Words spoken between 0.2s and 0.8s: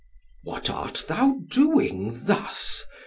"What